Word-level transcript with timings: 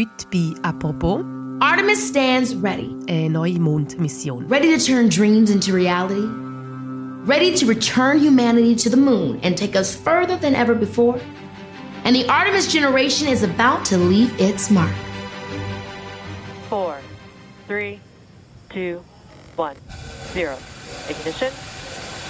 Heute 0.00 0.26
bei 0.32 0.54
«Apropos» 0.62 1.22
Artemis 1.60 2.08
stands 2.08 2.54
ready. 2.54 2.96
eine 3.06 3.28
neue 3.28 3.58
Mondmission. 3.60 4.46
Ready 4.48 4.74
to 4.74 4.82
turn 4.82 5.10
dreams 5.10 5.50
into 5.50 5.74
reality. 5.74 6.26
Ready 7.26 7.54
to 7.54 7.66
return 7.66 8.18
humanity 8.18 8.74
to 8.76 8.88
the 8.88 8.96
moon 8.96 9.38
and 9.42 9.58
take 9.58 9.76
us 9.76 9.94
further 9.94 10.38
than 10.38 10.54
ever 10.54 10.74
before. 10.74 11.20
And 12.04 12.16
the 12.16 12.26
Artemis 12.30 12.72
generation 12.72 13.28
is 13.28 13.42
about 13.42 13.84
to 13.90 13.98
leave 13.98 14.32
its 14.40 14.70
mark. 14.70 14.94
four, 16.70 16.96
three, 17.66 18.00
two, 18.70 19.02
one, 19.56 19.76
zero. 20.32 20.56
Ignition. 21.10 21.52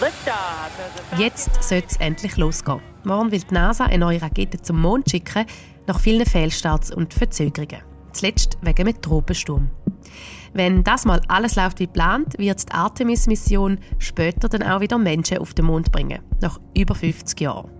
Liftoff. 0.00 0.72
of 1.12 1.18
Jetzt 1.20 1.62
sollte 1.62 1.86
es 1.88 1.96
endlich 1.98 2.36
losgehen. 2.36 2.80
Morgen 3.04 3.30
will 3.30 3.38
die 3.38 3.54
NASA 3.54 3.84
eine 3.84 3.98
neue 3.98 4.20
Rakete 4.20 4.60
zum 4.60 4.80
Mond 4.80 5.08
schicken, 5.08 5.46
nach 5.86 6.00
vielen 6.00 6.26
Fehlstarts 6.26 6.90
und 6.90 7.14
Verzögerungen. 7.14 7.82
Zuletzt 8.12 8.58
wegen 8.62 8.88
einem 8.88 9.00
Tropensturm. 9.00 9.70
Wenn 10.52 10.82
das 10.82 11.04
mal 11.04 11.20
alles 11.28 11.54
läuft 11.54 11.78
wie 11.78 11.86
geplant, 11.86 12.36
wird 12.38 12.68
die 12.68 12.72
Artemis-Mission 12.72 13.78
später 13.98 14.48
dann 14.48 14.64
auch 14.64 14.80
wieder 14.80 14.98
Menschen 14.98 15.38
auf 15.38 15.54
den 15.54 15.66
Mond 15.66 15.92
bringen, 15.92 16.20
nach 16.40 16.58
über 16.76 16.94
50 16.94 17.40
Jahren. 17.40 17.70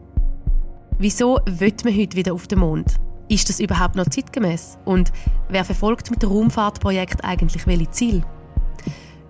Wieso 0.99 1.39
wird 1.47 1.85
man 1.85 1.97
heute 1.97 2.17
wieder 2.17 2.33
auf 2.33 2.47
den 2.47 2.61
Mond? 2.61 2.97
Ist 3.29 3.49
das 3.49 3.61
überhaupt 3.61 3.97
noch 3.97 4.09
zeitgemäß? 4.09 4.79
Und 4.85 5.13
wer 5.49 5.65
verfolgt 5.65 6.11
mit 6.11 6.23
dem 6.23 6.31
Raumfahrtprojekt 6.31 7.25
eigentlich 7.25 7.67
welche 7.67 7.91
Ziel? 7.91 8.23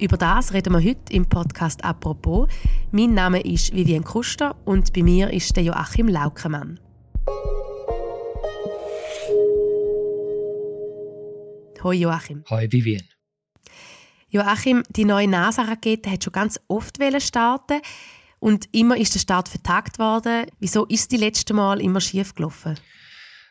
Über 0.00 0.16
das 0.16 0.52
reden 0.52 0.72
wir 0.72 0.82
heute 0.82 1.12
im 1.12 1.26
Podcast 1.26 1.84
«Apropos». 1.84 2.48
Mein 2.90 3.12
Name 3.12 3.40
ist 3.40 3.74
Vivian 3.74 4.02
Kuster 4.02 4.56
und 4.64 4.92
bei 4.94 5.02
mir 5.02 5.30
ist 5.30 5.54
der 5.54 5.64
Joachim 5.64 6.08
Laukemann. 6.08 6.80
Hoi 11.82 11.96
Joachim. 11.96 12.44
Hi 12.50 12.70
Vivian. 12.70 13.02
Joachim, 14.28 14.82
die 14.90 15.04
neue 15.04 15.26
NASA-Rakete 15.26 16.10
hat 16.10 16.22
schon 16.22 16.32
ganz 16.32 16.60
oft 16.68 16.98
starten 17.18 17.80
und 18.38 18.68
immer 18.72 18.96
ist 18.96 19.14
der 19.14 19.20
Start 19.20 19.48
vertagt 19.48 19.98
worden. 19.98 20.46
Wieso 20.58 20.84
ist 20.86 21.10
die 21.10 21.16
letzte 21.16 21.54
Mal 21.54 21.80
immer 21.80 22.00
schief 22.00 22.34
gelaufen? 22.34 22.78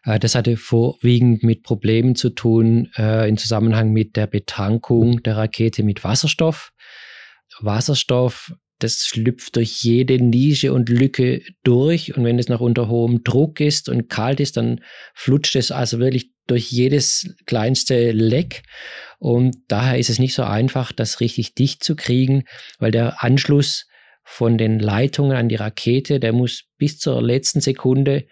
Äh, 0.05 0.19
Das 0.19 0.35
hatte 0.35 0.57
vorwiegend 0.57 1.43
mit 1.43 1.63
Problemen 1.63 2.15
zu 2.15 2.29
tun 2.29 2.89
äh, 2.97 3.27
im 3.27 3.37
Zusammenhang 3.37 3.91
mit 3.91 4.15
der 4.15 4.27
Betankung 4.27 5.21
der 5.23 5.37
Rakete 5.37 5.83
mit 5.83 6.03
Wasserstoff. 6.03 6.71
Wasserstoff, 7.59 8.53
das 8.79 9.05
schlüpft 9.05 9.55
durch 9.55 9.83
jede 9.83 10.23
Nische 10.23 10.73
und 10.73 10.89
Lücke 10.89 11.41
durch. 11.63 12.15
Und 12.15 12.23
wenn 12.23 12.39
es 12.39 12.47
noch 12.47 12.61
unter 12.61 12.87
hohem 12.87 13.23
Druck 13.23 13.59
ist 13.59 13.89
und 13.89 14.09
kalt 14.09 14.39
ist, 14.39 14.57
dann 14.57 14.81
flutscht 15.13 15.55
es 15.55 15.71
also 15.71 15.99
wirklich 15.99 16.31
durch 16.47 16.71
jedes 16.71 17.35
kleinste 17.45 18.11
Leck. 18.11 18.63
Und 19.19 19.55
daher 19.67 19.99
ist 19.99 20.09
es 20.09 20.19
nicht 20.19 20.33
so 20.33 20.43
einfach, 20.43 20.91
das 20.91 21.19
richtig 21.19 21.53
dicht 21.53 21.83
zu 21.83 21.95
kriegen, 21.95 22.43
weil 22.79 22.91
der 22.91 23.23
Anschluss 23.23 23.85
von 24.23 24.57
den 24.57 24.79
Leitungen 24.79 25.35
an 25.35 25.49
die 25.49 25.55
Rakete, 25.55 26.19
der 26.19 26.33
muss 26.33 26.65
bis 26.77 26.99
zur 26.99 27.21
letzten 27.21 27.61
Sekunde 27.61 28.27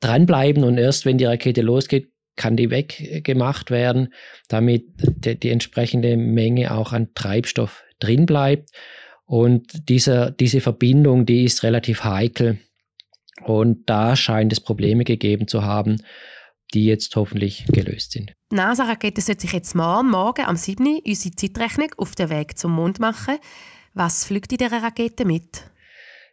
dranbleiben. 0.00 0.64
Und 0.64 0.78
erst 0.78 1.06
wenn 1.06 1.18
die 1.18 1.24
Rakete 1.24 1.62
losgeht, 1.62 2.10
kann 2.36 2.56
die 2.56 2.70
weggemacht 2.70 3.70
werden, 3.70 4.14
damit 4.48 4.84
die, 4.98 5.38
die 5.38 5.50
entsprechende 5.50 6.16
Menge 6.16 6.74
auch 6.74 6.92
an 6.92 7.12
Treibstoff 7.14 7.84
drin 7.98 8.26
bleibt. 8.26 8.70
Und 9.30 9.88
dieser, 9.88 10.32
diese 10.32 10.60
Verbindung, 10.60 11.24
die 11.24 11.44
ist 11.44 11.62
relativ 11.62 12.02
heikel. 12.02 12.58
Und 13.44 13.88
da 13.88 14.16
scheint 14.16 14.52
es 14.52 14.58
Probleme 14.58 15.04
gegeben 15.04 15.46
zu 15.46 15.62
haben, 15.62 16.02
die 16.74 16.86
jetzt 16.86 17.14
hoffentlich 17.14 17.64
gelöst 17.66 18.10
sind. 18.10 18.32
Die 18.50 18.56
NASA-Rakete 18.56 19.20
sollte 19.20 19.42
sich 19.42 19.52
jetzt 19.52 19.76
morgen, 19.76 20.10
morgen 20.10 20.46
am 20.46 20.56
7. 20.56 20.98
unsere 21.06 21.36
Zeitrechnung 21.36 21.92
auf 21.96 22.16
den 22.16 22.28
Weg 22.28 22.58
zum 22.58 22.72
Mond 22.72 22.98
machen. 22.98 23.38
Was 23.94 24.24
fliegt 24.24 24.50
in 24.50 24.58
dieser 24.58 24.82
Rakete 24.82 25.24
mit? 25.24 25.62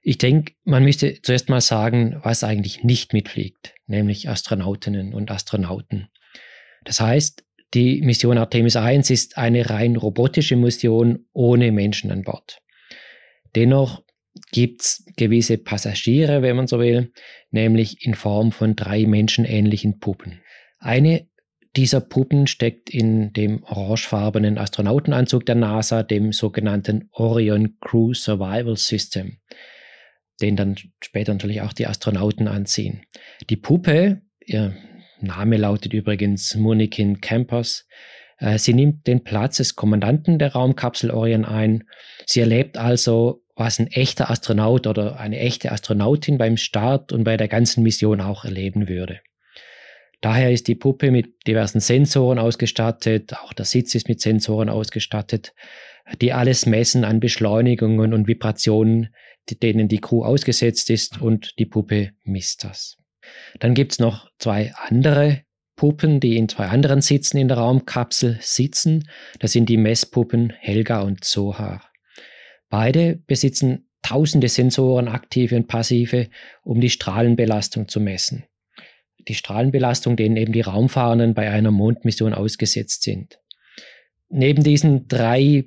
Ich 0.01 0.17
denke, 0.17 0.53
man 0.63 0.83
müsste 0.83 1.21
zuerst 1.21 1.49
mal 1.49 1.61
sagen, 1.61 2.19
was 2.23 2.43
eigentlich 2.43 2.83
nicht 2.83 3.13
mitfliegt, 3.13 3.75
nämlich 3.85 4.27
Astronautinnen 4.27 5.13
und 5.13 5.29
Astronauten. 5.29 6.09
Das 6.83 6.99
heißt, 6.99 7.45
die 7.75 8.01
Mission 8.01 8.39
Artemis 8.39 8.75
1 8.75 9.11
ist 9.11 9.37
eine 9.37 9.69
rein 9.69 9.97
robotische 9.97 10.55
Mission 10.55 11.27
ohne 11.33 11.71
Menschen 11.71 12.09
an 12.09 12.23
Bord. 12.23 12.59
Dennoch 13.57 14.03
gibt 14.51 14.81
es 14.81 15.05
gewisse 15.17 15.57
Passagiere, 15.57 16.43
wenn 16.43 16.55
man 16.55 16.67
so 16.67 16.79
will, 16.79 17.11
nämlich 17.49 18.05
in 18.05 18.13
Form 18.13 18.51
von 18.51 18.75
drei 18.75 19.07
menschenähnlichen 19.07 19.99
Puppen. 19.99 20.41
Eine 20.77 21.27
dieser 21.75 22.01
Puppen 22.01 22.45
steckt 22.45 22.91
in 22.91 23.33
dem 23.33 23.63
orangefarbenen 23.63 24.59
Astronautenanzug 24.59 25.43
der 25.47 25.55
NASA, 25.55 26.03
dem 26.03 26.33
sogenannten 26.33 27.09
Orion 27.11 27.77
Crew 27.81 28.13
Survival 28.13 28.77
System 28.77 29.39
den 30.41 30.55
dann 30.55 30.75
später 31.01 31.33
natürlich 31.33 31.61
auch 31.61 31.73
die 31.73 31.87
Astronauten 31.87 32.47
anziehen. 32.47 33.01
Die 33.49 33.57
Puppe, 33.57 34.21
ihr 34.45 34.75
Name 35.19 35.57
lautet 35.57 35.93
übrigens 35.93 36.55
Munikin 36.55 37.21
Campers, 37.21 37.87
äh, 38.37 38.57
sie 38.57 38.73
nimmt 38.73 39.07
den 39.07 39.23
Platz 39.23 39.57
des 39.57 39.75
Kommandanten 39.75 40.37
der 40.37 40.53
Raumkapsel 40.53 41.11
Orion 41.11 41.45
ein. 41.45 41.85
Sie 42.25 42.39
erlebt 42.39 42.77
also, 42.77 43.43
was 43.57 43.79
ein 43.79 43.87
echter 43.87 44.29
Astronaut 44.29 44.87
oder 44.87 45.19
eine 45.19 45.39
echte 45.39 45.71
Astronautin 45.71 46.37
beim 46.37 46.57
Start 46.57 47.11
und 47.11 47.23
bei 47.23 47.37
der 47.37 47.47
ganzen 47.47 47.83
Mission 47.83 48.21
auch 48.21 48.45
erleben 48.45 48.87
würde. 48.87 49.19
Daher 50.21 50.51
ist 50.51 50.67
die 50.67 50.75
Puppe 50.75 51.11
mit 51.11 51.47
diversen 51.47 51.79
Sensoren 51.79 52.39
ausgestattet, 52.39 53.33
auch 53.35 53.53
der 53.53 53.65
Sitz 53.65 53.93
ist 53.93 54.07
mit 54.07 54.21
Sensoren 54.21 54.69
ausgestattet, 54.69 55.53
die 56.21 56.33
alles 56.33 56.65
messen 56.65 57.03
an 57.03 57.19
Beschleunigungen 57.19 58.13
und 58.13 58.27
Vibrationen, 58.27 59.09
denen 59.61 59.87
die 59.87 60.01
Crew 60.01 60.23
ausgesetzt 60.23 60.89
ist 60.89 61.21
und 61.21 61.57
die 61.59 61.65
Puppe 61.65 62.11
misst 62.23 62.63
das. 62.63 62.97
Dann 63.59 63.73
gibt's 63.73 63.99
noch 63.99 64.29
zwei 64.39 64.73
andere 64.75 65.41
Puppen, 65.75 66.19
die 66.19 66.37
in 66.37 66.49
zwei 66.49 66.67
anderen 66.67 67.01
Sitzen 67.01 67.37
in 67.37 67.47
der 67.47 67.57
Raumkapsel 67.57 68.37
sitzen. 68.41 69.07
Das 69.39 69.51
sind 69.51 69.69
die 69.69 69.77
Messpuppen 69.77 70.49
Helga 70.49 71.01
und 71.01 71.23
Zohar. 71.23 71.86
Beide 72.69 73.19
besitzen 73.27 73.87
tausende 74.01 74.47
Sensoren, 74.47 75.07
aktive 75.07 75.55
und 75.55 75.67
passive, 75.67 76.29
um 76.63 76.79
die 76.79 76.89
Strahlenbelastung 76.89 77.87
zu 77.87 77.99
messen. 77.99 78.45
Die 79.27 79.35
Strahlenbelastung, 79.35 80.15
denen 80.15 80.37
eben 80.37 80.53
die 80.53 80.61
Raumfahrenden 80.61 81.33
bei 81.33 81.49
einer 81.49 81.71
Mondmission 81.71 82.33
ausgesetzt 82.33 83.03
sind. 83.03 83.39
Neben 84.29 84.63
diesen 84.63 85.07
drei 85.07 85.65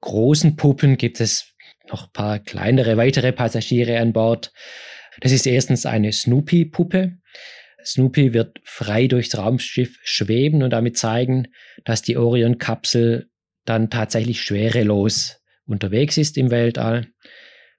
großen 0.00 0.56
Puppen 0.56 0.96
gibt 0.96 1.20
es 1.20 1.54
noch 1.90 2.06
ein 2.06 2.12
paar 2.12 2.38
kleinere 2.38 2.96
weitere 2.96 3.32
Passagiere 3.32 3.98
an 3.98 4.12
Bord. 4.12 4.52
Das 5.20 5.32
ist 5.32 5.46
erstens 5.46 5.86
eine 5.86 6.12
Snoopy-Puppe. 6.12 7.18
Snoopy 7.84 8.32
wird 8.32 8.60
frei 8.62 9.06
durchs 9.06 9.36
Raumschiff 9.36 9.98
schweben 10.02 10.62
und 10.62 10.70
damit 10.70 10.96
zeigen, 10.96 11.48
dass 11.84 12.02
die 12.02 12.16
Orion-Kapsel 12.16 13.28
dann 13.64 13.90
tatsächlich 13.90 14.42
schwerelos 14.42 15.39
unterwegs 15.70 16.16
ist 16.16 16.36
im 16.36 16.50
Weltall. 16.50 17.06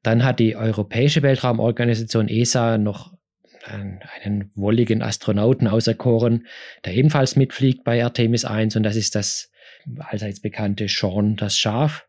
Dann 0.03 0.23
hat 0.23 0.39
die 0.39 0.55
Europäische 0.55 1.21
Weltraumorganisation 1.21 2.27
ESA 2.27 2.77
noch 2.77 3.13
einen, 3.63 4.51
wolligen 4.55 5.03
Astronauten 5.03 5.67
auserkoren, 5.67 6.47
der 6.83 6.95
ebenfalls 6.95 7.35
mitfliegt 7.35 7.83
bei 7.83 8.03
Artemis 8.03 8.43
1 8.43 8.75
und 8.75 8.83
das 8.83 8.95
ist 8.95 9.13
das 9.15 9.51
allseits 9.99 10.39
bekannte 10.41 10.87
Sean 10.87 11.35
das 11.35 11.57
Schaf 11.57 12.07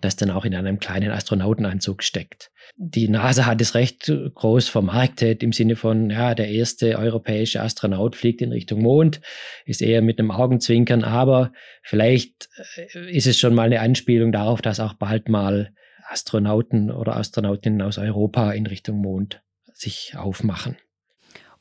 das 0.00 0.16
dann 0.16 0.30
auch 0.30 0.44
in 0.44 0.54
einem 0.54 0.78
kleinen 0.78 1.10
Astronautenanzug 1.10 2.02
steckt. 2.02 2.50
Die 2.76 3.08
NASA 3.08 3.46
hat 3.46 3.60
es 3.60 3.74
recht 3.74 4.12
groß 4.34 4.68
vermarktet 4.68 5.42
im 5.42 5.52
Sinne 5.52 5.76
von, 5.76 6.10
ja, 6.10 6.34
der 6.34 6.48
erste 6.48 6.98
europäische 6.98 7.60
Astronaut 7.60 8.16
fliegt 8.16 8.40
in 8.42 8.52
Richtung 8.52 8.82
Mond, 8.82 9.20
ist 9.64 9.82
eher 9.82 10.02
mit 10.02 10.18
einem 10.18 10.30
Augenzwinkern, 10.30 11.04
aber 11.04 11.52
vielleicht 11.82 12.48
äh, 12.76 13.10
ist 13.10 13.26
es 13.26 13.38
schon 13.38 13.54
mal 13.54 13.64
eine 13.64 13.80
Anspielung 13.80 14.32
darauf, 14.32 14.62
dass 14.62 14.80
auch 14.80 14.94
bald 14.94 15.28
mal 15.28 15.72
Astronauten 16.08 16.90
oder 16.90 17.16
Astronautinnen 17.16 17.82
aus 17.82 17.98
Europa 17.98 18.52
in 18.52 18.66
Richtung 18.66 18.98
Mond 18.98 19.42
sich 19.74 20.14
aufmachen. 20.16 20.76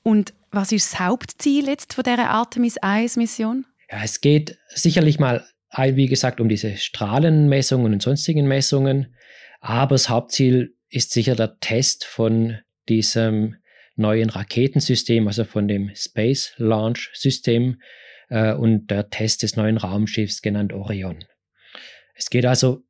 Und 0.03 0.33
was 0.51 0.71
ist 0.71 0.93
das 0.93 0.99
Hauptziel 0.99 1.67
jetzt 1.67 1.93
von 1.93 2.03
dieser 2.03 2.29
Artemis 2.29 2.77
1 2.77 3.17
Mission? 3.17 3.65
Ja, 3.91 3.99
es 4.03 4.21
geht 4.21 4.57
sicherlich 4.69 5.19
mal 5.19 5.45
wie 5.75 6.07
gesagt, 6.07 6.39
um 6.39 6.49
diese 6.49 6.77
Strahlenmessungen 6.77 7.93
und 7.93 8.01
sonstigen 8.01 8.47
Messungen. 8.47 9.15
Aber 9.59 9.95
das 9.95 10.09
Hauptziel 10.09 10.75
ist 10.89 11.11
sicher 11.11 11.35
der 11.35 11.59
Test 11.59 12.05
von 12.05 12.57
diesem 12.87 13.57
neuen 13.95 14.29
Raketensystem, 14.29 15.27
also 15.27 15.43
von 15.43 15.67
dem 15.67 15.91
Space 15.95 16.53
Launch 16.57 17.09
System 17.13 17.81
äh, 18.29 18.53
und 18.53 18.89
der 18.91 19.09
Test 19.09 19.43
des 19.43 19.55
neuen 19.55 19.77
Raumschiffs 19.77 20.41
genannt 20.41 20.71
Orion. 20.71 21.25
Es 22.15 22.29
geht 22.29 22.45
also 22.45 22.83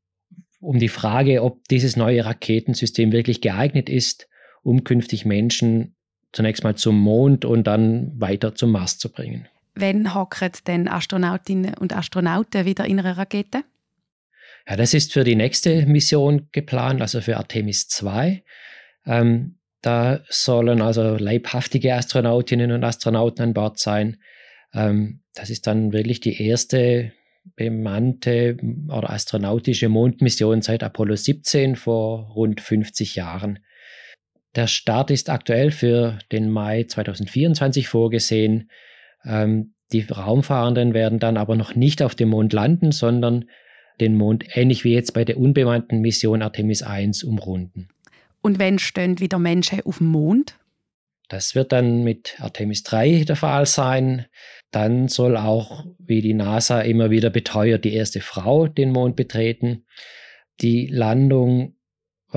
um 0.60 0.80
die 0.80 0.90
Frage, 0.90 1.44
ob 1.44 1.64
dieses 1.70 1.96
neue 1.96 2.26
Raketensystem 2.26 3.12
wirklich 3.12 3.42
geeignet 3.42 3.90
ist, 3.90 4.28
um 4.64 4.84
künftig 4.84 5.26
Menschen 5.26 5.96
zunächst 6.34 6.64
mal 6.64 6.76
zum 6.76 7.00
Mond 7.00 7.46
und 7.46 7.66
dann 7.66 8.12
weiter 8.20 8.54
zum 8.54 8.72
Mars 8.72 8.98
zu 8.98 9.12
bringen. 9.12 9.48
Wann 9.80 10.14
hocken 10.14 10.52
denn 10.66 10.88
Astronautinnen 10.88 11.76
und 11.76 11.96
Astronauten 11.96 12.66
wieder 12.66 12.86
in 12.86 13.00
einer 13.00 13.18
Rakete? 13.18 13.64
Ja, 14.68 14.76
das 14.76 14.94
ist 14.94 15.14
für 15.14 15.24
die 15.24 15.36
nächste 15.36 15.86
Mission 15.86 16.50
geplant, 16.52 17.02
also 17.02 17.22
für 17.22 17.38
Artemis 17.38 17.88
2. 17.88 18.44
Ähm, 19.06 19.60
da 19.82 20.22
sollen 20.30 20.82
also 20.82 21.16
leibhaftige 21.16 21.94
Astronautinnen 21.94 22.72
und 22.72 22.84
Astronauten 22.84 23.44
an 23.44 23.54
Bord 23.54 23.80
sein. 23.80 24.18
Ähm, 24.74 25.22
das 25.34 25.50
ist 25.50 25.68
dann 25.68 25.94
wirklich 25.94 26.20
die 26.20 26.42
erste 26.42 27.14
bemannte 27.56 28.58
oder 28.90 29.12
astronautische 29.12 29.90
Mondmission 29.90 30.62
seit 30.62 30.84
Apollo 30.84 31.16
17 31.16 31.76
vor 31.76 32.32
rund 32.34 32.60
50 32.60 33.16
Jahren. 33.16 33.60
Der 34.56 34.68
Start 34.68 35.12
ist 35.12 35.30
aktuell 35.30 35.72
für 35.72 36.20
den 36.32 36.50
Mai 36.50 36.84
2024 36.84 37.88
vorgesehen. 37.88 38.70
Ähm, 39.26 39.74
die 39.92 40.02
Raumfahrenden 40.02 40.94
werden 40.94 41.20
dann 41.20 41.38
aber 41.38 41.56
noch 41.56 41.76
nicht 41.76 42.02
auf 42.02 42.16
dem 42.16 42.30
Mond 42.30 42.54
landen, 42.54 42.92
sondern 42.92 43.46
den 44.00 44.16
Mond 44.16 44.46
ähnlich 44.56 44.84
wie 44.84 44.94
jetzt 44.94 45.14
bei 45.14 45.26
der 45.26 45.38
unbemannten 45.38 46.02
Mission 46.02 46.42
Artemis 46.42 46.84
1 46.84 47.24
umrunden. 47.24 47.88
Und 48.42 48.60
wenn 48.60 48.80
stehen 48.80 49.20
wieder 49.20 49.40
Menschen 49.40 49.82
auf 49.86 49.98
dem 49.98 50.08
Mond? 50.08 50.56
Das 51.30 51.56
wird 51.56 51.72
dann 51.72 52.04
mit 52.04 52.38
Artemis 52.40 52.84
3 52.84 53.26
der 53.26 53.36
Fall 53.36 53.66
sein. 53.66 54.26
Dann 54.72 55.08
soll 55.08 55.36
auch, 55.36 55.86
wie 56.00 56.22
die 56.22 56.34
NASA 56.34 56.82
immer 56.82 57.10
wieder 57.10 57.30
beteuert, 57.30 57.84
die 57.84 57.94
erste 57.94 58.22
Frau 58.22 58.68
den 58.68 58.92
Mond 58.92 59.16
betreten. 59.16 59.86
Die 60.62 60.88
Landung 60.88 61.77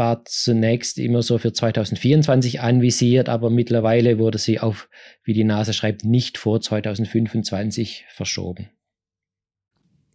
war 0.01 0.25
zunächst 0.25 0.99
immer 0.99 1.23
so 1.23 1.37
für 1.37 1.53
2024 1.53 2.63
anvisiert, 2.63 3.29
aber 3.29 3.51
mittlerweile 3.51 4.19
wurde 4.19 4.39
sie 4.39 4.59
auf, 4.59 4.89
wie 5.25 5.35
die 5.35 5.45
NASA 5.45 5.75
schreibt, 5.75 6.07
nicht 6.07 6.39
vor 6.39 6.63
2025 6.63 8.07
verschoben. 8.09 8.71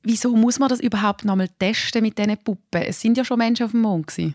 Wieso 0.01 0.35
muss 0.35 0.57
man 0.57 0.69
das 0.69 0.79
überhaupt 0.79 1.23
nochmal 1.23 1.49
testen 1.59 2.01
mit 2.01 2.17
diesen 2.17 2.35
Puppen? 2.37 2.81
Es 2.81 2.99
sind 2.99 3.15
ja 3.15 3.23
schon 3.23 3.37
Menschen 3.37 3.63
auf 3.67 3.71
dem 3.71 3.81
Mond. 3.81 4.07
Gewesen. 4.07 4.33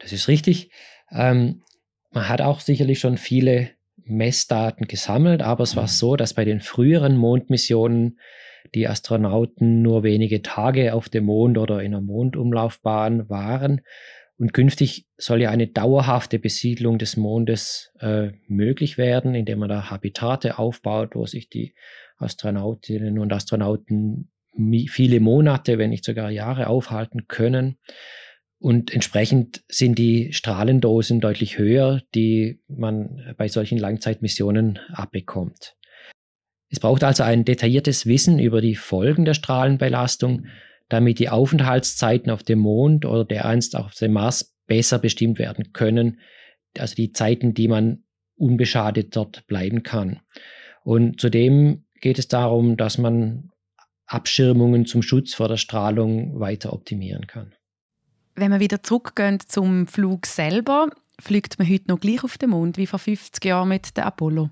Das 0.00 0.12
ist 0.12 0.28
richtig. 0.28 0.70
Ähm, 1.10 1.62
man 2.10 2.28
hat 2.28 2.42
auch 2.42 2.60
sicherlich 2.60 3.00
schon 3.00 3.16
viele 3.16 3.70
Messdaten 4.04 4.86
gesammelt, 4.86 5.40
aber 5.40 5.64
es 5.64 5.76
war 5.76 5.88
so, 5.88 6.14
dass 6.14 6.34
bei 6.34 6.44
den 6.44 6.60
früheren 6.60 7.16
Mondmissionen 7.16 8.18
die 8.74 8.86
Astronauten 8.86 9.80
nur 9.80 10.02
wenige 10.02 10.42
Tage 10.42 10.92
auf 10.92 11.08
dem 11.08 11.24
Mond 11.24 11.56
oder 11.56 11.80
in 11.80 11.94
einer 11.94 12.02
Mondumlaufbahn 12.02 13.30
waren. 13.30 13.80
Und 14.38 14.52
künftig 14.52 15.06
soll 15.16 15.40
ja 15.40 15.50
eine 15.50 15.66
dauerhafte 15.66 16.38
Besiedlung 16.38 16.98
des 16.98 17.16
Mondes 17.16 17.92
äh, 18.00 18.32
möglich 18.48 18.98
werden, 18.98 19.34
indem 19.34 19.60
man 19.60 19.70
da 19.70 19.90
Habitate 19.90 20.58
aufbaut, 20.58 21.14
wo 21.14 21.24
sich 21.24 21.48
die 21.48 21.74
Astronautinnen 22.18 23.18
und 23.18 23.32
Astronauten 23.32 24.30
viele 24.88 25.20
Monate, 25.20 25.78
wenn 25.78 25.90
nicht 25.90 26.04
sogar 26.04 26.30
Jahre 26.30 26.66
aufhalten 26.66 27.28
können. 27.28 27.78
Und 28.58 28.92
entsprechend 28.92 29.62
sind 29.68 29.98
die 29.98 30.32
Strahlendosen 30.32 31.20
deutlich 31.20 31.58
höher, 31.58 32.02
die 32.14 32.60
man 32.68 33.34
bei 33.36 33.48
solchen 33.48 33.78
Langzeitmissionen 33.78 34.78
abbekommt. 34.88 35.76
Es 36.68 36.80
braucht 36.80 37.04
also 37.04 37.22
ein 37.22 37.44
detailliertes 37.44 38.06
Wissen 38.06 38.38
über 38.38 38.60
die 38.60 38.74
Folgen 38.74 39.24
der 39.24 39.34
Strahlenbelastung, 39.34 40.46
damit 40.88 41.18
die 41.18 41.28
Aufenthaltszeiten 41.28 42.30
auf 42.30 42.42
dem 42.42 42.60
Mond 42.60 43.04
oder 43.04 43.24
der 43.24 43.46
einst 43.46 43.76
auf 43.76 43.94
dem 43.94 44.12
Mars 44.12 44.54
besser 44.66 44.98
bestimmt 44.98 45.38
werden 45.38 45.72
können, 45.72 46.20
also 46.78 46.94
die 46.94 47.12
Zeiten, 47.12 47.54
die 47.54 47.68
man 47.68 48.04
unbeschadet 48.36 49.16
dort 49.16 49.46
bleiben 49.46 49.82
kann. 49.82 50.20
Und 50.84 51.20
zudem 51.20 51.84
geht 52.00 52.18
es 52.18 52.28
darum, 52.28 52.76
dass 52.76 52.98
man 52.98 53.50
Abschirmungen 54.06 54.86
zum 54.86 55.02
Schutz 55.02 55.34
vor 55.34 55.48
der 55.48 55.56
Strahlung 55.56 56.38
weiter 56.38 56.72
optimieren 56.72 57.26
kann. 57.26 57.54
Wenn 58.34 58.52
wir 58.52 58.60
wieder 58.60 58.82
zurückgehen 58.82 59.40
zum 59.40 59.86
Flug 59.86 60.26
selber, 60.26 60.90
fliegt 61.18 61.58
man 61.58 61.68
heute 61.68 61.88
noch 61.88 61.98
gleich 61.98 62.22
auf 62.22 62.38
den 62.38 62.50
Mond 62.50 62.76
wie 62.76 62.86
vor 62.86 62.98
50 62.98 63.44
Jahren 63.44 63.68
mit 63.68 63.96
der 63.96 64.06
Apollo? 64.06 64.50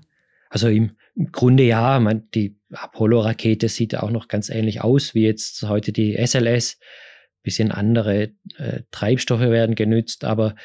Also 0.55 0.69
im, 0.69 0.95
Grunde 1.33 1.63
ja. 1.63 1.99
Man, 1.99 2.29
die 2.31 2.57
Apollo-Rakete 2.71 3.67
sieht 3.67 3.97
auch 3.97 4.09
noch 4.09 4.29
ganz 4.29 4.47
ähnlich 4.47 4.79
aus 4.81 5.13
wie 5.13 5.25
jetzt 5.25 5.63
heute 5.63 5.91
die 5.91 6.15
SLS. 6.15 6.79
Bisschen 7.43 7.73
andere 7.73 8.31
äh, 8.57 8.83
Treibstoffe 8.89 9.41
werden 9.41 9.75
genützt, 9.75 10.23
aber 10.23 10.55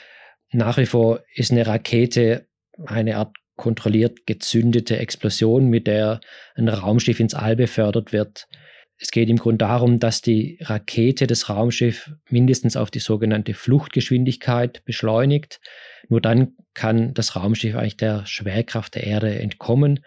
nach 0.52 0.78
wie 0.78 0.86
vor 0.86 1.24
ist 1.34 1.50
eine 1.50 1.66
Rakete 1.66 2.46
eine 2.86 3.16
Art 3.16 3.36
kontrolliert 3.56 4.26
gezündete 4.26 4.96
Explosion, 4.96 5.66
mit 5.66 5.88
der 5.88 6.20
ein 6.54 6.68
Raumschiff 6.68 7.18
ins 7.18 7.34
All 7.34 7.56
befördert 7.56 8.12
wird. 8.12 8.46
Es 9.02 9.10
geht 9.10 9.30
im 9.30 9.38
Grunde 9.38 9.64
darum, 9.64 9.98
dass 9.98 10.20
die 10.20 10.58
Rakete 10.60 11.26
das 11.26 11.48
Raumschiff 11.48 12.10
mindestens 12.28 12.76
auf 12.76 12.90
die 12.90 12.98
sogenannte 12.98 13.54
Fluchtgeschwindigkeit 13.54 14.84
beschleunigt. 14.84 15.60
Nur 16.08 16.20
dann 16.20 16.52
kann 16.74 17.14
das 17.14 17.34
Raumschiff 17.34 17.74
eigentlich 17.74 17.96
der 17.96 18.26
Schwerkraft 18.26 18.94
der 18.94 19.04
Erde 19.04 19.38
entkommen. 19.38 20.00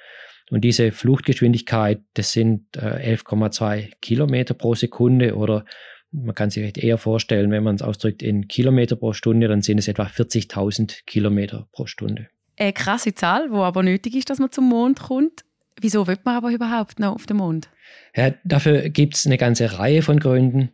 Und 0.51 0.62
diese 0.62 0.92
Fluchtgeschwindigkeit, 0.92 2.01
das 2.13 2.34
sind 2.34 2.78
äh, 2.78 3.16
11,2 3.16 3.94
Kilometer 4.00 4.54
pro 4.54 4.75
Sekunde 4.75 5.36
oder 5.36 5.66
man 6.12 6.36
kann 6.36 6.51
sich 6.51 6.62
vielleicht 6.62 6.78
eher 6.78 7.00
vorstellen, 7.00 7.50
wenn 7.50 7.63
man 7.63 7.75
es 7.75 7.81
ausdrückt 7.81 8.22
in 8.22 8.48
Kilometer 8.48 8.96
pro 8.96 9.13
Stunde, 9.13 9.48
dann 9.48 9.63
sind 9.63 9.80
es 9.80 9.88
etwa 9.88 10.04
40.000 10.04 11.06
Kilometer 11.07 11.68
pro 11.72 11.88
Stunde. 11.88 12.28
Eine 12.56 12.74
krasse 12.74 13.16
Zahl, 13.16 13.50
wo 13.50 13.63
aber 13.63 13.81
nötig 13.81 14.16
ist, 14.16 14.30
dass 14.30 14.38
man 14.38 14.51
zum 14.51 14.69
Mond 14.69 15.00
kommt. 15.00 15.44
Wieso 15.81 16.08
wird 16.08 16.25
man 16.25 16.36
aber 16.36 16.52
überhaupt 16.52 17.00
noch 17.00 17.16
auf 17.16 17.25
den 17.25 17.38
Mond? 17.38 17.70
Ja, 18.16 18.34
dafür 18.44 18.90
gibt 18.90 19.16
es 19.16 19.25
eine 19.25 19.38
ganze 19.38 19.80
Reihe 19.80 20.02
von 20.02 20.20
Gründen. 20.20 20.72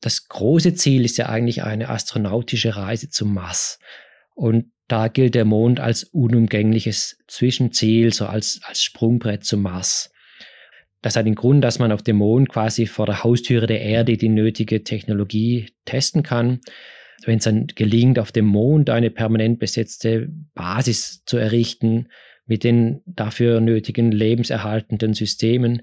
Das 0.00 0.28
große 0.28 0.74
Ziel 0.74 1.04
ist 1.04 1.16
ja 1.16 1.28
eigentlich 1.28 1.62
eine 1.62 1.88
astronautische 1.88 2.76
Reise 2.76 3.08
zum 3.08 3.34
Mars. 3.34 3.78
Und 4.34 4.70
da 4.88 5.08
gilt 5.08 5.34
der 5.34 5.44
Mond 5.44 5.80
als 5.80 6.04
unumgängliches 6.04 7.18
Zwischenziel, 7.26 8.12
so 8.12 8.26
als, 8.26 8.60
als 8.64 8.82
Sprungbrett 8.82 9.44
zum 9.44 9.62
Mars. 9.62 10.12
Das 11.02 11.16
hat 11.16 11.26
den 11.26 11.34
Grund, 11.34 11.64
dass 11.64 11.78
man 11.78 11.92
auf 11.92 12.02
dem 12.02 12.16
Mond 12.16 12.48
quasi 12.48 12.86
vor 12.86 13.06
der 13.06 13.24
Haustüre 13.24 13.66
der 13.66 13.80
Erde 13.80 14.16
die 14.16 14.28
nötige 14.28 14.84
Technologie 14.84 15.70
testen 15.84 16.22
kann. 16.22 16.60
Wenn 17.24 17.38
es 17.38 17.44
dann 17.44 17.66
gelingt, 17.68 18.18
auf 18.18 18.32
dem 18.32 18.44
Mond 18.44 18.90
eine 18.90 19.10
permanent 19.10 19.58
besetzte 19.58 20.28
Basis 20.54 21.24
zu 21.24 21.36
errichten, 21.36 22.08
mit 22.46 22.64
den 22.64 23.02
dafür 23.06 23.60
nötigen 23.60 24.12
lebenserhaltenden 24.12 25.14
Systemen, 25.14 25.82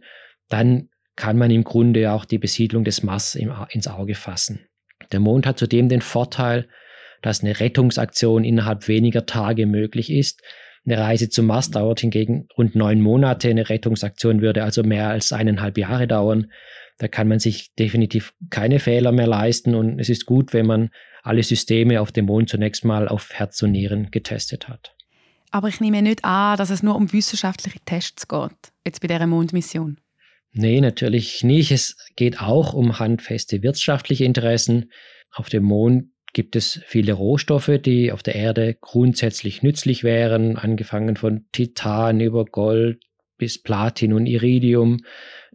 dann 0.50 0.90
kann 1.16 1.38
man 1.38 1.52
im 1.52 1.64
Grunde 1.64 2.12
auch 2.12 2.26
die 2.26 2.40
Besiedlung 2.40 2.84
des 2.84 3.04
Mars 3.04 3.36
ins 3.36 3.88
Auge 3.88 4.16
fassen. 4.16 4.66
Der 5.12 5.20
Mond 5.20 5.46
hat 5.46 5.60
zudem 5.60 5.90
den 5.90 6.02
Vorteil, 6.02 6.68
dass 7.22 7.44
eine 7.44 7.60
Rettungsaktion 7.60 8.44
innerhalb 8.44 8.88
weniger 8.88 9.26
Tage 9.26 9.66
möglich 9.66 10.12
ist. 10.12 10.42
Eine 10.86 10.98
Reise 10.98 11.30
zum 11.30 11.46
Mars 11.46 11.72
dauert 11.72 12.02
hingegen 12.02 12.48
rund 12.58 12.76
neun 12.76 13.00
Monate. 13.00 13.50
Eine 13.50 13.70
Rettungsaktion 13.70 14.42
würde 14.42 14.64
also 14.64 14.84
mehr 14.84 15.10
als 15.10 15.32
eineinhalb 15.32 15.78
Jahre 15.78 16.08
dauern. 16.08 16.52
Da 16.98 17.08
kann 17.08 17.28
man 17.28 17.40
sich 17.40 17.74
definitiv 17.76 18.34
keine 18.50 18.80
Fehler 18.80 19.12
mehr 19.12 19.28
leisten 19.28 19.76
und 19.76 20.00
es 20.00 20.10
ist 20.10 20.26
gut, 20.26 20.54
wenn 20.54 20.66
man 20.66 20.90
alle 21.24 21.44
Systeme 21.44 22.02
auf 22.02 22.12
dem 22.12 22.26
Mond 22.26 22.50
zunächst 22.50 22.84
mal 22.84 23.08
auf 23.08 23.32
Herz 23.34 23.62
und 23.64 23.72
Nieren 23.72 24.12
getestet 24.12 24.68
hat. 24.68 24.96
Aber 25.54 25.68
ich 25.68 25.80
nehme 25.80 26.02
nicht 26.02 26.26
an, 26.26 26.58
dass 26.58 26.72
es 26.72 26.82
nur 26.82 26.96
um 26.96 27.14
wissenschaftliche 27.14 27.80
Tests 27.86 28.28
geht, 28.28 28.74
jetzt 28.84 29.02
bei 29.02 29.08
dieser 29.08 29.28
Mondmission. 29.28 30.00
Nee, 30.52 30.82
natürlich 30.82 31.44
nicht. 31.44 31.70
Es 31.72 31.96
geht 32.16 32.42
auch 32.42 32.74
um 32.74 32.98
handfeste 32.98 33.62
wirtschaftliche 33.62 34.26
Interessen. 34.26 34.92
Auf 35.32 35.50
dem 35.50 35.64
Mond 35.64 36.06
gibt 36.34 36.56
es 36.56 36.82
viele 36.88 37.14
Rohstoffe, 37.14 37.70
die 37.86 38.12
auf 38.12 38.24
der 38.24 38.34
Erde 38.34 38.76
grundsätzlich 38.82 39.62
nützlich 39.62 40.04
wären, 40.04 40.58
angefangen 40.58 41.18
von 41.18 41.46
Titan 41.52 42.20
über 42.20 42.46
Gold 42.46 43.04
bis 43.38 43.62
Platin 43.62 44.14
und 44.14 44.26
Iridium. 44.26 45.02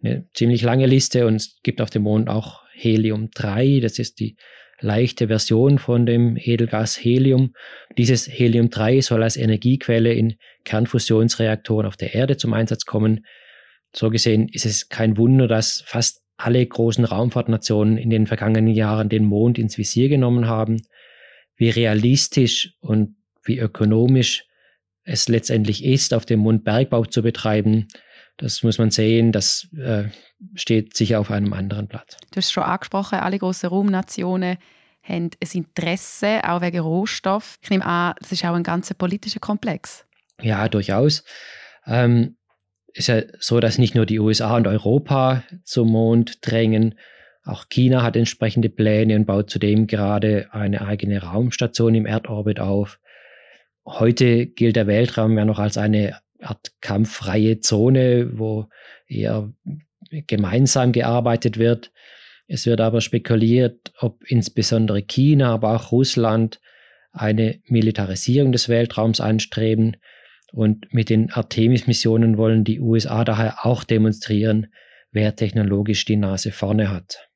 Eine 0.01 0.29
ziemlich 0.33 0.61
lange 0.61 0.85
Liste 0.85 1.27
und 1.27 1.35
es 1.35 1.59
gibt 1.61 1.81
auf 1.81 1.89
dem 1.89 2.03
Mond 2.03 2.29
auch 2.29 2.63
Helium 2.73 3.31
3, 3.31 3.81
das 3.81 3.99
ist 3.99 4.21
die 4.21 4.37
leichte 4.81 5.27
Version 5.27 5.79
von 5.79 6.05
dem 6.05 6.37
Edelgas 6.37 6.95
Helium. 6.95 7.53
Dieses 7.97 8.27
Helium 8.27 8.69
3 8.69 9.01
soll 9.01 9.23
als 9.23 9.37
Energiequelle 9.37 10.13
in 10.13 10.35
Kernfusionsreaktoren 10.63 11.85
auf 11.85 11.97
der 11.97 12.13
Erde 12.13 12.37
zum 12.37 12.53
Einsatz 12.53 12.85
kommen. 12.85 13.25
So 13.93 14.09
gesehen 14.09 14.49
ist 14.49 14.65
es 14.65 14.89
kein 14.89 15.17
Wunder, 15.17 15.47
dass 15.47 15.83
fast 15.85 16.21
alle 16.37 16.65
großen 16.65 17.03
Raumfahrtnationen 17.03 17.97
in 17.97 18.09
den 18.09 18.27
vergangenen 18.27 18.73
Jahren 18.73 19.09
den 19.09 19.25
Mond 19.25 19.57
ins 19.59 19.77
Visier 19.77 20.07
genommen 20.07 20.47
haben. 20.47 20.81
Wie 21.57 21.69
realistisch 21.69 22.73
und 22.79 23.17
wie 23.43 23.59
ökonomisch 23.59 24.45
es 25.03 25.27
letztendlich 25.27 25.83
ist, 25.83 26.13
auf 26.13 26.25
dem 26.25 26.39
Mond 26.39 26.63
Bergbau 26.63 27.03
zu 27.03 27.21
betreiben, 27.21 27.87
das 28.39 28.63
muss 28.63 28.77
man 28.77 28.89
sehen, 28.89 29.31
das 29.31 29.67
äh, 29.77 30.05
steht 30.55 30.95
sicher 30.95 31.19
auf 31.19 31.29
einem 31.29 31.53
anderen 31.53 31.87
Blatt. 31.87 32.17
Du 32.31 32.37
hast 32.37 32.51
schon 32.51 32.63
angesprochen, 32.63 33.19
alle 33.19 33.37
großen 33.37 33.69
Raumnationen 33.69 34.57
haben 35.03 35.29
ein 35.41 35.49
Interesse, 35.53 36.41
auch 36.43 36.61
wegen 36.61 36.79
Rohstoff. 36.79 37.59
Ich 37.61 37.69
nehme 37.69 37.85
an, 37.85 38.15
das 38.19 38.31
ist 38.31 38.43
auch 38.45 38.53
ein 38.53 38.63
ganz 38.63 38.93
politischer 38.93 39.39
Komplex. 39.39 40.05
Ja, 40.41 40.67
durchaus. 40.69 41.23
Ähm, 41.85 42.37
ist 42.93 43.07
ja 43.07 43.21
so, 43.39 43.59
dass 43.59 43.77
nicht 43.77 43.95
nur 43.95 44.05
die 44.05 44.19
USA 44.19 44.55
und 44.55 44.67
Europa 44.67 45.43
zum 45.63 45.89
Mond 45.89 46.39
drängen, 46.41 46.95
auch 47.45 47.67
China 47.69 48.03
hat 48.03 48.15
entsprechende 48.15 48.69
Pläne 48.69 49.15
und 49.15 49.25
baut 49.25 49.49
zudem 49.49 49.87
gerade 49.87 50.49
eine 50.51 50.81
eigene 50.81 51.23
Raumstation 51.23 51.95
im 51.95 52.05
Erdorbit 52.05 52.59
auf. 52.59 52.99
Heute 53.85 54.45
gilt 54.45 54.75
der 54.75 54.87
Weltraum 54.87 55.37
ja 55.37 55.45
noch 55.45 55.57
als 55.57 55.77
eine 55.77 56.19
Art 56.41 56.71
kampffreie 56.81 57.59
Zone, 57.59 58.37
wo 58.37 58.67
eher 59.07 59.51
gemeinsam 60.27 60.91
gearbeitet 60.91 61.57
wird. 61.57 61.91
Es 62.47 62.65
wird 62.65 62.81
aber 62.81 63.01
spekuliert, 63.01 63.93
ob 63.99 64.23
insbesondere 64.25 65.03
China, 65.03 65.53
aber 65.53 65.75
auch 65.75 65.91
Russland 65.91 66.59
eine 67.11 67.59
Militarisierung 67.65 68.51
des 68.51 68.69
Weltraums 68.69 69.19
anstreben. 69.19 69.97
Und 70.51 70.91
mit 70.93 71.09
den 71.09 71.31
Artemis-Missionen 71.31 72.37
wollen 72.37 72.63
die 72.63 72.79
USA 72.79 73.23
daher 73.23 73.65
auch 73.65 73.83
demonstrieren, 73.83 74.67
wer 75.11 75.35
technologisch 75.35 76.05
die 76.05 76.15
Nase 76.15 76.51
vorne 76.51 76.89
hat. 76.89 77.29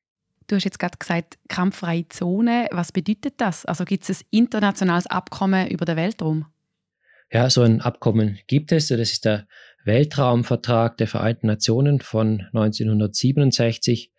Du 0.46 0.56
hast 0.56 0.64
jetzt 0.64 0.78
gerade 0.78 0.98
gesagt, 0.98 1.38
kampffreie 1.48 2.08
Zone. 2.08 2.66
Was 2.70 2.92
bedeutet 2.92 3.34
das? 3.38 3.64
Also 3.64 3.84
gibt 3.84 4.08
es 4.08 4.22
ein 4.22 4.26
internationales 4.30 5.06
Abkommen 5.06 5.68
über 5.68 5.84
den 5.84 5.96
Weltraum? 5.96 6.46
Ja, 7.30 7.50
so 7.50 7.62
ein 7.62 7.80
Abkommen 7.80 8.38
gibt 8.46 8.72
es. 8.72 8.88
Das 8.88 9.00
ist 9.00 9.24
der 9.24 9.46
Weltraumvertrag 9.84 10.96
der 10.96 11.06
Vereinten 11.06 11.46
Nationen 11.46 12.00
von 12.00 12.46
1967. 12.52 14.12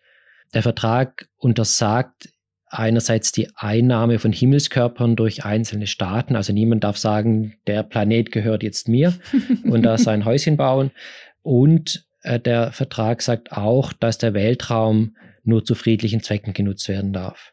Der 0.54 0.62
Vertrag 0.62 1.28
untersagt 1.36 2.28
einerseits 2.68 3.32
die 3.32 3.48
Einnahme 3.54 4.18
von 4.18 4.32
Himmelskörpern 4.32 5.16
durch 5.16 5.44
einzelne 5.44 5.86
Staaten. 5.86 6.36
Also 6.36 6.52
niemand 6.52 6.84
darf 6.84 6.98
sagen, 6.98 7.54
der 7.66 7.82
Planet 7.82 8.32
gehört 8.32 8.62
jetzt 8.62 8.88
mir 8.88 9.14
und 9.64 9.82
da 9.82 9.98
sein 9.98 10.24
Häuschen 10.24 10.56
bauen. 10.56 10.90
Und 11.42 12.06
äh, 12.22 12.40
der 12.40 12.72
Vertrag 12.72 13.22
sagt 13.22 13.52
auch, 13.52 13.92
dass 13.92 14.18
der 14.18 14.34
Weltraum 14.34 15.16
nur 15.44 15.64
zu 15.64 15.74
friedlichen 15.74 16.22
Zwecken 16.22 16.52
genutzt 16.52 16.88
werden 16.88 17.12
darf. 17.12 17.52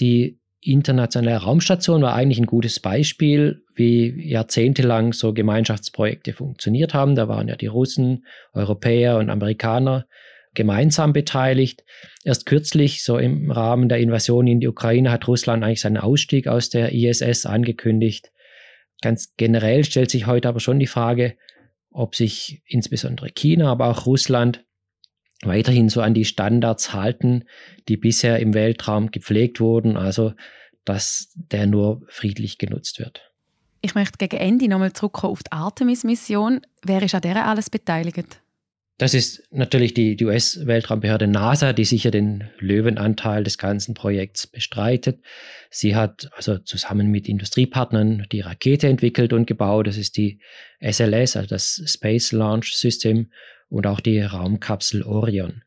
Die 0.00 0.39
internationale 0.60 1.38
Raumstation 1.38 2.02
war 2.02 2.14
eigentlich 2.14 2.38
ein 2.38 2.46
gutes 2.46 2.80
Beispiel, 2.80 3.64
wie 3.74 4.28
jahrzehntelang 4.28 5.12
so 5.12 5.32
Gemeinschaftsprojekte 5.32 6.32
funktioniert 6.32 6.92
haben. 6.92 7.14
Da 7.14 7.28
waren 7.28 7.48
ja 7.48 7.56
die 7.56 7.66
Russen, 7.66 8.26
Europäer 8.52 9.16
und 9.18 9.30
Amerikaner 9.30 10.06
gemeinsam 10.54 11.12
beteiligt. 11.12 11.84
Erst 12.24 12.44
kürzlich, 12.44 13.04
so 13.04 13.18
im 13.18 13.50
Rahmen 13.50 13.88
der 13.88 13.98
Invasion 13.98 14.46
in 14.46 14.60
die 14.60 14.68
Ukraine, 14.68 15.10
hat 15.10 15.28
Russland 15.28 15.64
eigentlich 15.64 15.80
seinen 15.80 15.96
Ausstieg 15.96 16.48
aus 16.48 16.68
der 16.68 16.92
ISS 16.92 17.46
angekündigt. 17.46 18.30
Ganz 19.00 19.34
generell 19.36 19.84
stellt 19.84 20.10
sich 20.10 20.26
heute 20.26 20.48
aber 20.48 20.60
schon 20.60 20.78
die 20.78 20.86
Frage, 20.86 21.36
ob 21.90 22.14
sich 22.14 22.62
insbesondere 22.66 23.30
China, 23.30 23.70
aber 23.70 23.86
auch 23.86 24.06
Russland 24.06 24.64
weiterhin 25.44 25.88
so 25.88 26.00
an 26.00 26.14
die 26.14 26.24
Standards 26.24 26.92
halten, 26.92 27.44
die 27.88 27.96
bisher 27.96 28.38
im 28.40 28.54
Weltraum 28.54 29.10
gepflegt 29.10 29.60
wurden, 29.60 29.96
also 29.96 30.32
dass 30.84 31.32
der 31.34 31.66
nur 31.66 32.02
friedlich 32.08 32.58
genutzt 32.58 32.98
wird. 32.98 33.30
Ich 33.82 33.94
möchte 33.94 34.18
gegen 34.18 34.36
Ende 34.36 34.68
nochmal 34.68 34.92
zurückkommen 34.92 35.32
auf 35.32 35.42
die 35.42 35.52
Artemis-Mission. 35.52 36.60
Wer 36.84 37.02
ist 37.02 37.14
an 37.14 37.22
der 37.22 37.46
alles 37.46 37.70
beteiligt? 37.70 38.40
Das 38.98 39.14
ist 39.14 39.42
natürlich 39.50 39.94
die, 39.94 40.14
die 40.14 40.26
US-Weltraumbehörde 40.26 41.26
NASA, 41.26 41.72
die 41.72 41.86
sicher 41.86 42.10
den 42.10 42.50
Löwenanteil 42.58 43.42
des 43.42 43.56
ganzen 43.56 43.94
Projekts 43.94 44.46
bestreitet. 44.46 45.20
Sie 45.70 45.96
hat 45.96 46.28
also 46.36 46.58
zusammen 46.58 47.10
mit 47.10 47.26
Industriepartnern 47.26 48.26
die 48.30 48.40
Rakete 48.40 48.88
entwickelt 48.88 49.32
und 49.32 49.46
gebaut. 49.46 49.86
Das 49.86 49.96
ist 49.96 50.18
die 50.18 50.40
SLS, 50.80 51.36
also 51.36 51.48
das 51.48 51.82
Space 51.86 52.32
Launch 52.32 52.74
System 52.74 53.30
und 53.70 53.86
auch 53.86 54.00
die 54.00 54.20
Raumkapsel 54.20 55.02
Orion. 55.02 55.62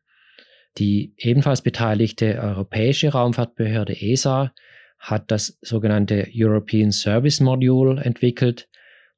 Die 0.78 1.14
ebenfalls 1.16 1.62
beteiligte 1.62 2.38
europäische 2.40 3.10
Raumfahrtbehörde 3.10 4.00
ESA 4.00 4.52
hat 4.98 5.30
das 5.30 5.58
sogenannte 5.60 6.26
European 6.34 6.92
Service 6.92 7.40
Module 7.40 8.02
entwickelt. 8.02 8.68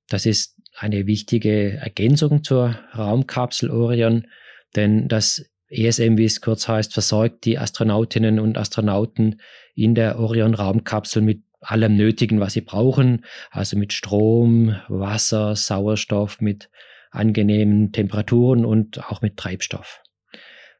Das 0.08 0.26
ist 0.26 0.56
eine 0.76 1.06
wichtige 1.06 1.74
Ergänzung 1.74 2.42
zur 2.42 2.78
Raumkapsel 2.96 3.70
Orion, 3.70 4.26
denn 4.74 5.08
das 5.08 5.44
ESM, 5.68 6.16
wie 6.16 6.24
es 6.24 6.40
kurz 6.40 6.68
heißt, 6.68 6.92
versorgt 6.92 7.44
die 7.44 7.58
Astronautinnen 7.58 8.38
und 8.38 8.58
Astronauten 8.58 9.40
in 9.74 9.94
der 9.94 10.18
Orion-Raumkapsel 10.18 11.22
mit 11.22 11.42
allem 11.60 11.96
Nötigen, 11.96 12.40
was 12.40 12.52
sie 12.52 12.60
brauchen, 12.60 13.24
also 13.50 13.76
mit 13.76 13.92
Strom, 13.92 14.76
Wasser, 14.88 15.56
Sauerstoff, 15.56 16.40
mit 16.40 16.68
angenehmen 17.10 17.92
Temperaturen 17.92 18.64
und 18.64 19.04
auch 19.10 19.22
mit 19.22 19.36
Treibstoff. 19.36 20.02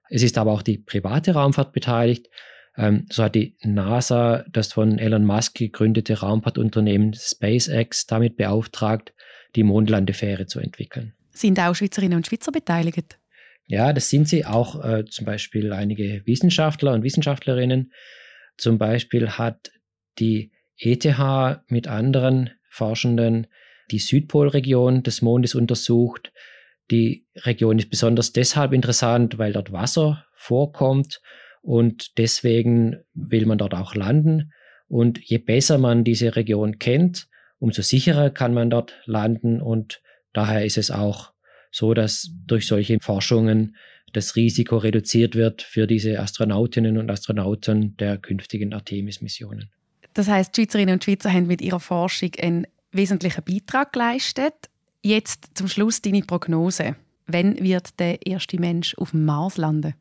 Es 0.08 0.22
ist 0.22 0.38
aber 0.38 0.52
auch 0.52 0.62
die 0.62 0.78
private 0.78 1.32
Raumfahrt 1.32 1.72
beteiligt. 1.72 2.28
Ähm, 2.76 3.06
so 3.10 3.24
hat 3.24 3.34
die 3.34 3.56
NASA 3.62 4.44
das 4.50 4.72
von 4.72 4.98
Elon 4.98 5.24
Musk 5.24 5.56
gegründete 5.56 6.20
Raumfahrtunternehmen 6.20 7.14
SpaceX 7.14 8.06
damit 8.06 8.36
beauftragt, 8.36 9.14
die 9.54 9.62
Mondlandefähre 9.62 10.46
zu 10.46 10.60
entwickeln. 10.60 11.14
Sind 11.32 11.58
auch 11.58 11.74
Schweizerinnen 11.74 12.16
und 12.16 12.26
Schweizer 12.26 12.52
beteiligt? 12.52 13.18
Ja, 13.66 13.92
das 13.92 14.10
sind 14.10 14.28
sie 14.28 14.44
auch 14.44 14.84
äh, 14.84 15.04
zum 15.06 15.26
Beispiel 15.26 15.72
einige 15.72 16.22
Wissenschaftler 16.24 16.92
und 16.92 17.02
Wissenschaftlerinnen. 17.02 17.92
Zum 18.56 18.78
Beispiel 18.78 19.30
hat 19.30 19.72
die 20.18 20.52
ETH 20.78 21.06
mit 21.68 21.88
anderen 21.88 22.50
Forschenden 22.68 23.48
die 23.90 23.98
Südpolregion 23.98 25.02
des 25.02 25.22
Mondes 25.22 25.54
untersucht. 25.54 26.32
Die 26.90 27.26
Region 27.36 27.78
ist 27.78 27.90
besonders 27.90 28.32
deshalb 28.32 28.72
interessant, 28.72 29.38
weil 29.38 29.52
dort 29.52 29.72
Wasser 29.72 30.24
vorkommt 30.34 31.20
und 31.62 32.18
deswegen 32.18 32.96
will 33.14 33.46
man 33.46 33.58
dort 33.58 33.74
auch 33.74 33.94
landen. 33.94 34.52
Und 34.88 35.18
je 35.22 35.38
besser 35.38 35.78
man 35.78 36.04
diese 36.04 36.36
Region 36.36 36.78
kennt, 36.78 37.26
umso 37.58 37.82
sicherer 37.82 38.30
kann 38.30 38.54
man 38.54 38.70
dort 38.70 38.94
landen 39.04 39.60
und 39.60 40.00
daher 40.32 40.64
ist 40.64 40.78
es 40.78 40.90
auch 40.90 41.32
so, 41.72 41.92
dass 41.92 42.30
durch 42.46 42.66
solche 42.66 42.98
Forschungen 43.00 43.76
das 44.12 44.36
Risiko 44.36 44.78
reduziert 44.78 45.34
wird 45.34 45.62
für 45.62 45.86
diese 45.86 46.20
Astronautinnen 46.20 46.96
und 46.98 47.10
Astronauten 47.10 47.96
der 47.96 48.18
künftigen 48.18 48.72
Artemis-Missionen. 48.72 49.70
Das 50.14 50.28
heißt, 50.28 50.56
Schweizerinnen 50.56 50.94
und 50.94 51.04
Schweizer 51.04 51.30
haben 51.30 51.46
mit 51.46 51.60
ihrer 51.60 51.80
Forschung 51.80 52.30
einen 52.40 52.66
wesentlichen 52.96 53.44
Beitrag 53.44 53.92
geleistet. 53.92 54.54
Jetzt 55.02 55.50
zum 55.54 55.68
Schluss 55.68 56.02
deine 56.02 56.22
Prognose. 56.22 56.96
Wann 57.26 57.58
wird 57.62 57.98
der 57.98 58.26
erste 58.26 58.58
Mensch 58.60 58.94
auf 58.96 59.10
dem 59.10 59.24
Mars 59.24 59.56
landen? 59.56 59.94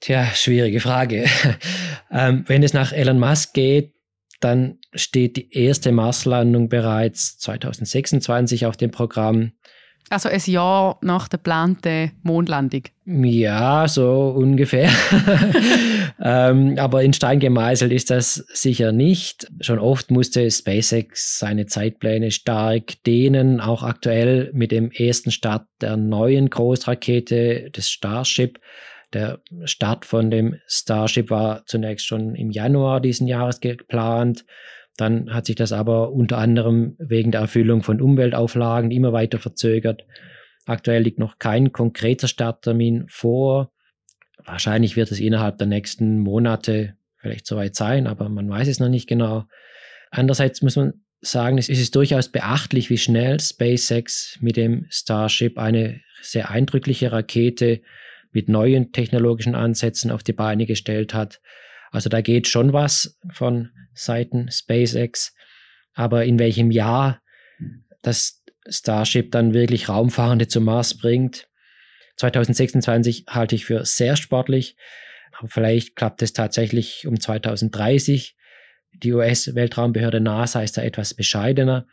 Tja, 0.00 0.26
schwierige 0.34 0.80
Frage. 0.80 1.26
ähm, 2.10 2.44
wenn 2.48 2.62
es 2.62 2.72
nach 2.72 2.92
Elon 2.92 3.20
Musk 3.20 3.54
geht, 3.54 3.94
dann 4.40 4.78
steht 4.92 5.36
die 5.36 5.52
erste 5.52 5.92
Marslandung 5.92 6.68
bereits 6.68 7.38
2026 7.38 8.66
auf 8.66 8.76
dem 8.76 8.90
Programm. 8.90 9.52
Also 10.12 10.28
ein 10.28 10.40
Jahr 10.44 10.98
nach 11.00 11.26
der 11.28 11.38
geplanten 11.38 12.12
Mondlandung. 12.22 12.82
Ja, 13.06 13.88
so 13.88 14.34
ungefähr. 14.36 14.90
ähm, 16.22 16.78
aber 16.78 17.02
in 17.02 17.14
Stein 17.14 17.40
gemeißelt 17.40 17.90
ist 17.90 18.10
das 18.10 18.34
sicher 18.52 18.92
nicht. 18.92 19.50
Schon 19.62 19.78
oft 19.78 20.10
musste 20.10 20.50
SpaceX 20.50 21.38
seine 21.38 21.64
Zeitpläne 21.64 22.30
stark 22.30 23.02
dehnen, 23.06 23.62
auch 23.62 23.82
aktuell 23.82 24.50
mit 24.52 24.70
dem 24.70 24.90
ersten 24.90 25.30
Start 25.30 25.64
der 25.80 25.96
neuen 25.96 26.50
Großrakete 26.50 27.70
des 27.70 27.88
Starship 27.88 28.58
der 29.14 29.40
Start 29.64 30.04
von 30.06 30.30
dem 30.30 30.56
Starship 30.66 31.30
war 31.30 31.64
zunächst 31.66 32.06
schon 32.06 32.34
im 32.34 32.50
Januar 32.50 33.00
diesen 33.00 33.26
Jahres 33.26 33.60
geplant. 33.60 34.44
Dann 35.02 35.34
hat 35.34 35.46
sich 35.46 35.56
das 35.56 35.72
aber 35.72 36.12
unter 36.12 36.38
anderem 36.38 36.94
wegen 36.96 37.32
der 37.32 37.40
Erfüllung 37.40 37.82
von 37.82 38.00
Umweltauflagen 38.00 38.92
immer 38.92 39.12
weiter 39.12 39.40
verzögert. 39.40 40.04
Aktuell 40.64 41.02
liegt 41.02 41.18
noch 41.18 41.40
kein 41.40 41.72
konkreter 41.72 42.28
Starttermin 42.28 43.06
vor. 43.08 43.72
Wahrscheinlich 44.44 44.94
wird 44.94 45.10
es 45.10 45.18
innerhalb 45.18 45.58
der 45.58 45.66
nächsten 45.66 46.20
Monate 46.20 46.94
vielleicht 47.16 47.48
soweit 47.48 47.74
sein, 47.74 48.06
aber 48.06 48.28
man 48.28 48.48
weiß 48.48 48.68
es 48.68 48.78
noch 48.78 48.88
nicht 48.88 49.08
genau. 49.08 49.46
Andererseits 50.12 50.62
muss 50.62 50.76
man 50.76 50.92
sagen, 51.20 51.58
es 51.58 51.68
ist 51.68 51.96
durchaus 51.96 52.28
beachtlich, 52.28 52.88
wie 52.88 52.98
schnell 52.98 53.40
SpaceX 53.40 54.38
mit 54.40 54.56
dem 54.56 54.86
Starship 54.88 55.58
eine 55.58 56.00
sehr 56.22 56.48
eindrückliche 56.48 57.10
Rakete 57.10 57.80
mit 58.30 58.48
neuen 58.48 58.92
technologischen 58.92 59.56
Ansätzen 59.56 60.12
auf 60.12 60.22
die 60.22 60.32
Beine 60.32 60.64
gestellt 60.64 61.12
hat. 61.12 61.40
Also 61.92 62.08
da 62.08 62.22
geht 62.22 62.48
schon 62.48 62.72
was 62.72 63.18
von 63.30 63.70
Seiten 63.94 64.50
SpaceX. 64.50 65.34
Aber 65.94 66.24
in 66.24 66.38
welchem 66.38 66.70
Jahr 66.70 67.20
das 68.00 68.42
Starship 68.68 69.30
dann 69.30 69.52
wirklich 69.54 69.88
Raumfahrende 69.88 70.48
zum 70.48 70.64
Mars 70.64 70.96
bringt, 70.96 71.48
2026 72.16 73.26
halte 73.28 73.54
ich 73.54 73.66
für 73.66 73.84
sehr 73.84 74.16
sportlich. 74.16 74.76
Aber 75.38 75.48
vielleicht 75.48 75.94
klappt 75.94 76.22
es 76.22 76.32
tatsächlich 76.32 77.06
um 77.06 77.20
2030. 77.20 78.36
Die 78.94 79.12
US-Weltraumbehörde 79.12 80.20
NASA 80.20 80.62
ist 80.62 80.76
da 80.76 80.82
etwas 80.82 81.14
bescheidener. 81.14 81.86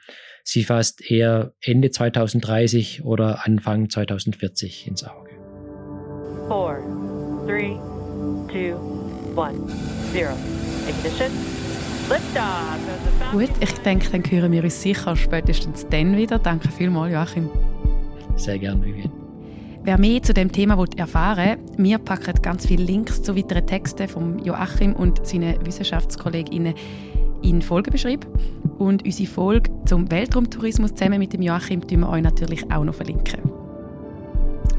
Sie 0.44 0.64
fasst 0.64 1.10
eher 1.10 1.54
Ende 1.62 1.92
2030 1.92 3.04
oder 3.04 3.46
Anfang 3.46 3.90
2040 3.90 4.88
ins 4.88 5.04
Auge. 5.04 5.32
Four, 6.48 6.80
three, 7.48 7.76
two, 8.52 8.99
one, 9.36 9.60
zero. 10.12 10.34
Ignition. 10.88 11.32
Liftoff. 12.10 13.32
Gut, 13.32 13.52
ich 13.60 13.72
denke, 13.80 14.10
dann 14.10 14.24
hören 14.32 14.52
wir 14.52 14.64
uns 14.64 14.82
sicher 14.82 15.16
spätestens 15.16 15.86
dann 15.90 16.18
wieder. 16.18 16.40
Danke 16.40 16.70
vielmals, 16.70 17.14
Joachim. 17.14 17.50
Sehr 18.36 18.58
gerne, 18.58 18.84
Vivian. 18.84 19.12
Wer 19.84 20.00
mehr 20.00 20.22
zu 20.22 20.34
dem 20.34 20.52
Thema 20.52 20.84
erfahren 20.98 21.58
will, 21.78 21.86
wir 21.86 21.98
packen 22.00 22.34
ganz 22.42 22.66
viele 22.66 22.84
Links 22.84 23.22
zu 23.24 23.36
weiteren 23.36 23.66
Texten 23.66 24.08
von 24.08 24.44
Joachim 24.44 24.94
und 24.94 25.26
seinen 25.26 25.64
Wissenschaftskolleginnen 25.66 26.74
in 27.44 27.62
Folgebeschrieb. 27.62 28.28
Und 28.78 29.06
unsere 29.06 29.30
Folge 29.30 29.72
zum 29.86 30.10
Weltraumtourismus 30.12 30.96
zusammen 30.96 31.20
mit 31.20 31.34
dem 31.34 31.42
Joachim 31.42 31.86
tun 31.88 32.02
wir 32.02 32.10
euch 32.10 32.24
natürlich 32.24 32.70
auch 32.72 32.84
noch 32.84 32.96
verlinken. 32.96 33.42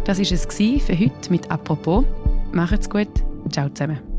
Das 0.04 0.18
war 0.18 0.24
es 0.24 0.44
für 0.84 0.98
heute 0.98 1.30
mit 1.30 1.50
«Apropos». 1.50 2.04
Macht's 2.52 2.90
gut. 2.90 3.08
Ciao 3.50 3.68
zusammen. 3.68 4.09